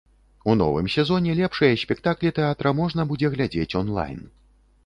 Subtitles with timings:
[0.51, 4.19] У новым сезоне лепшыя спектаклі тэатра можна будзе глядзець онлайн.